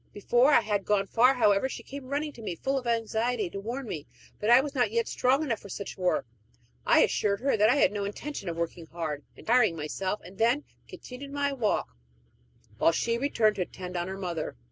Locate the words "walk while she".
11.53-13.19